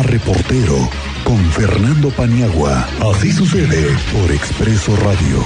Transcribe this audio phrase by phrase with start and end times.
[0.00, 0.88] a reportero
[1.24, 2.86] con Fernando Paniagua.
[3.12, 5.38] Así sucede por Expreso Radio.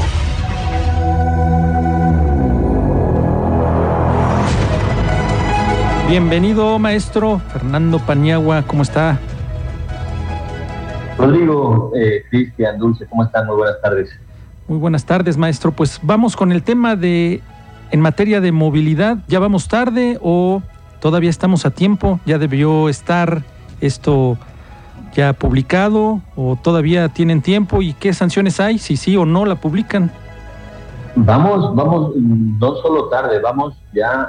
[6.09, 9.19] Bienvenido, maestro Fernando Paniagua, ¿cómo está?
[11.19, 13.47] Rodrigo, eh, Cristian, Dulce, ¿cómo están?
[13.47, 14.11] Muy buenas tardes.
[14.69, 15.73] Muy buenas tardes, maestro.
[15.73, 17.41] Pues vamos con el tema de,
[17.91, 20.63] en materia de movilidad, ¿ya vamos tarde o
[21.01, 22.21] todavía estamos a tiempo?
[22.25, 23.43] ¿Ya debió estar
[23.81, 24.39] esto
[25.15, 27.83] ya publicado o todavía tienen tiempo?
[27.83, 30.11] ¿Y qué sanciones hay si sí o no la publican?
[31.17, 34.29] Vamos, vamos, no solo tarde, vamos ya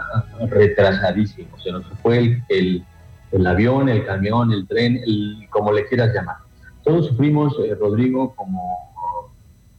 [0.50, 1.63] retrasadísimos.
[1.63, 2.86] Se nos fue el,
[3.31, 6.38] el, avión, el camión, el tren, el, como le quieras llamar.
[6.84, 8.62] Todos sufrimos, eh, Rodrigo, como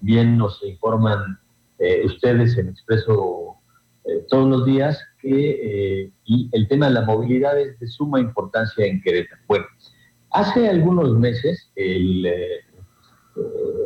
[0.01, 1.39] bien nos informan
[1.79, 3.46] eh, ustedes en Expreso
[4.07, 8.87] eh, todos los días, que y el tema de la movilidad es de suma importancia
[8.87, 9.43] en Querétaro.
[9.47, 9.67] Bueno,
[10.31, 12.27] hace algunos meses el,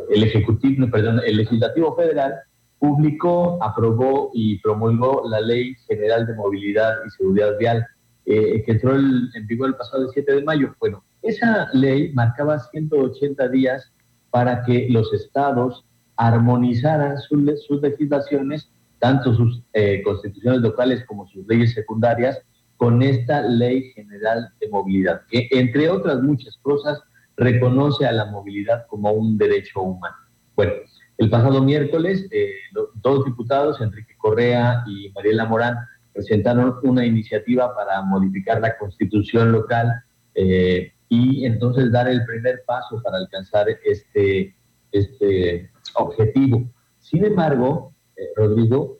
[0.09, 2.35] el Ejecutivo, perdón, el Legislativo Federal
[2.81, 7.85] publicó, aprobó y promulgó la Ley General de Movilidad y Seguridad Vial,
[8.25, 10.75] eh, que entró en vigor el pasado 7 de mayo.
[10.79, 13.93] Bueno, esa ley marcaba 180 días
[14.31, 15.85] para que los estados
[16.15, 22.39] armonizaran sus legislaciones, tanto sus eh, constituciones locales como sus leyes secundarias,
[22.77, 27.01] con esta Ley General de Movilidad, que entre otras muchas cosas
[27.35, 30.15] reconoce a la movilidad como un derecho humano.
[30.55, 30.73] Bueno,
[31.17, 32.53] el pasado miércoles, eh,
[32.95, 35.77] dos diputados, Enrique Correa y Mariela Morán,
[36.13, 40.03] presentaron una iniciativa para modificar la constitución local
[40.35, 44.55] eh, y entonces dar el primer paso para alcanzar este,
[44.91, 46.63] este objetivo.
[46.99, 47.90] Sin embargo,
[48.21, 48.99] eh, Rodrigo,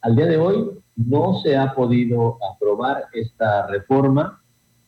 [0.00, 4.42] al día de hoy no se ha podido aprobar esta reforma.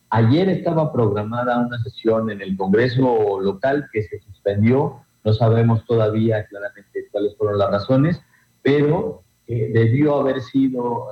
[0.09, 6.45] Ayer estaba programada una sesión en el Congreso local que se suspendió no sabemos todavía
[6.45, 8.21] claramente cuáles fueron las razones,
[8.61, 11.09] pero eh, debió haber sido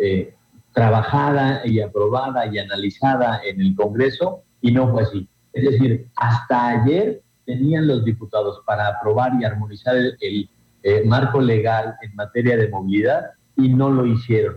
[0.00, 0.34] eh,
[0.72, 5.28] trabajada y aprobada y analizada en el Congreso y no fue así.
[5.52, 10.48] Es decir, hasta ayer tenían los diputados para aprobar y armonizar el,
[11.06, 14.54] marco legal en materia de movilidad y no lo hicieron.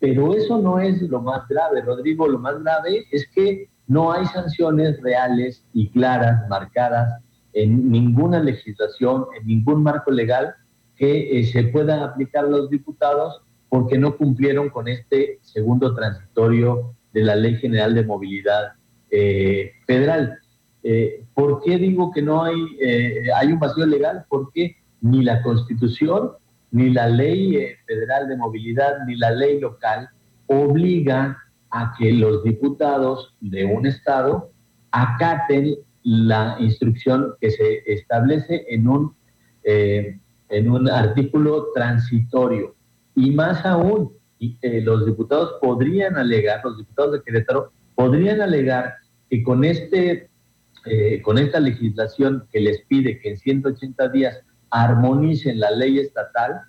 [0.00, 2.28] Pero eso no es lo más grave, Rodrigo.
[2.28, 9.26] Lo más grave es que no hay sanciones reales y claras, marcadas en ninguna legislación,
[9.38, 10.54] en ningún marco legal
[10.96, 17.22] que eh, se pueda aplicar los diputados porque no cumplieron con este segundo transitorio de
[17.22, 18.72] la Ley General de Movilidad
[19.10, 20.38] eh, Federal.
[20.82, 22.54] Eh, ¿Por qué digo que no hay,
[23.34, 24.24] hay un vacío legal?
[24.28, 26.32] Porque ni la Constitución,
[26.70, 30.08] ni la Ley Federal de Movilidad, ni la ley local
[30.46, 31.36] obligan
[31.70, 34.50] a que los diputados de un Estado
[34.90, 39.14] acaten la instrucción que se establece en un,
[39.64, 42.74] eh, en un artículo transitorio.
[43.14, 48.94] Y más aún, eh, los diputados podrían alegar, los diputados de Querétaro podrían alegar
[49.28, 50.30] que con, este,
[50.86, 54.40] eh, con esta legislación que les pide que en 180 días
[54.70, 56.60] armonicen la ley estatal,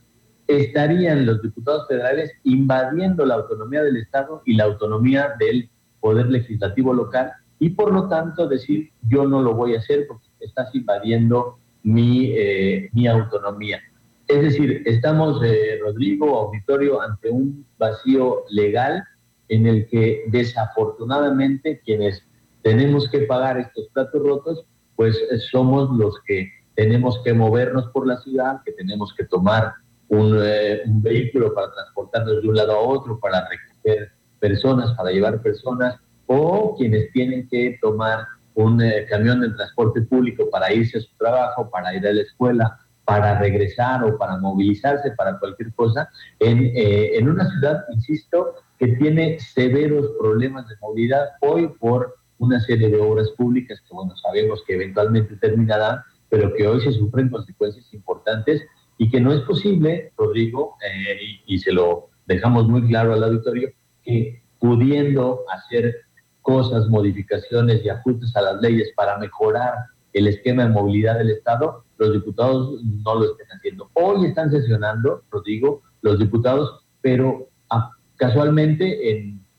[0.47, 6.93] estarían los diputados federales invadiendo la autonomía del Estado y la autonomía del Poder Legislativo
[6.93, 11.59] local y por lo tanto decir yo no lo voy a hacer porque estás invadiendo
[11.83, 13.79] mi, eh, mi autonomía.
[14.27, 19.03] Es decir, estamos, eh, Rodrigo, auditorio, ante un vacío legal
[19.47, 22.23] en el que desafortunadamente quienes
[22.61, 26.47] tenemos que pagar estos platos rotos, pues eh, somos los que
[26.79, 29.73] tenemos que movernos por la ciudad, que tenemos que tomar
[30.07, 35.41] un, un vehículo para transportarnos de un lado a otro, para recoger personas, para llevar
[35.41, 41.01] personas, o quienes tienen que tomar un eh, camión de transporte público para irse a
[41.01, 46.09] su trabajo, para ir a la escuela, para regresar o para movilizarse para cualquier cosa,
[46.39, 52.61] en, eh, en una ciudad, insisto, que tiene severos problemas de movilidad hoy por una
[52.61, 55.99] serie de obras públicas que, bueno, sabemos que eventualmente terminarán,
[56.29, 58.63] pero que hoy se sufren consecuencias importantes
[58.97, 63.23] y que no es posible, Rodrigo, eh, y, y se lo dejamos muy claro al
[63.23, 63.69] auditorio,
[64.03, 65.95] que pudiendo hacer
[66.41, 69.73] cosas, modificaciones y ajustes a las leyes para mejorar
[70.13, 73.89] el esquema de movilidad del Estado, los diputados no lo estén haciendo.
[73.93, 77.91] Hoy están sesionando, lo digo, los diputados, pero ah,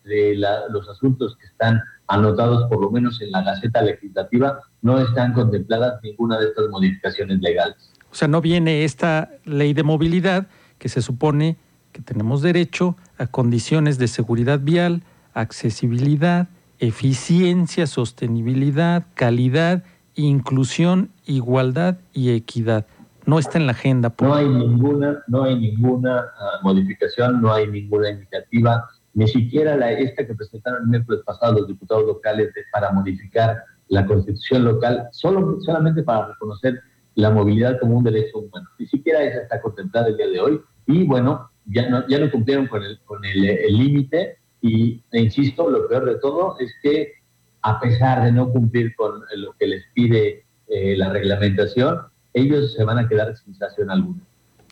[0.03, 0.37] casualmente entre
[0.73, 6.01] los asuntos que están anotados por lo menos en la Gaceta Legislativa, no están contempladas
[6.03, 7.77] ninguna de estas modificaciones legales.
[8.11, 10.49] O sea, no viene esta ley de movilidad
[10.79, 11.57] que se supone
[11.93, 15.03] que tenemos derecho a condiciones de seguridad vial,
[15.35, 16.49] accesibilidad,
[16.79, 22.87] eficiencia, sostenibilidad, calidad, inclusión, igualdad y equidad.
[23.27, 24.13] No está en la agenda.
[24.21, 29.93] No hay ninguna, no hay ninguna ah, modificación, no hay ninguna iniciativa, ni siquiera la
[29.93, 35.61] esta que presentaron el miércoles pasado los diputados locales para modificar la constitución local, solo,
[35.61, 36.81] solamente para reconocer
[37.17, 38.69] la movilidad como un derecho humano.
[38.79, 40.61] Ni siquiera esa está contemplada el día de hoy.
[40.87, 43.41] Y bueno, ya no, ya no cumplieron con el con el
[43.77, 44.39] límite.
[44.63, 47.15] y e insisto, lo peor de todo es que
[47.63, 51.99] a pesar de no cumplir con lo que les pide eh, la reglamentación,
[52.33, 54.21] ellos se van a quedar sin sanción alguna.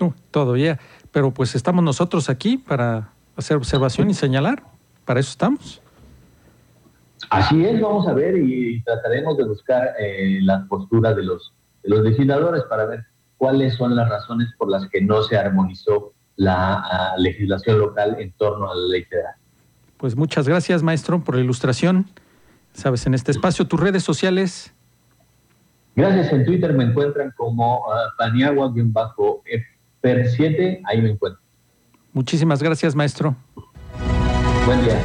[0.01, 0.79] Uh, todavía,
[1.11, 4.65] pero pues estamos nosotros aquí para hacer observación y señalar,
[5.05, 5.81] para eso estamos.
[7.31, 11.53] Así es, vamos a ver y trataremos de buscar eh, la postura de los,
[11.83, 13.05] de los legisladores para ver
[13.37, 18.33] cuáles son las razones por las que no se armonizó la ah, legislación local en
[18.33, 19.35] torno a la ley federal.
[19.97, 22.07] Pues muchas gracias, maestro, por la ilustración.
[22.73, 24.73] Sabes, en este espacio, tus redes sociales.
[25.97, 31.48] Gracias, en Twitter me encuentran como uh, Paniagua-Per7, ahí me encuentran.
[32.19, 33.37] Muchísimas gracias, maestro.
[34.67, 35.01] Buen día.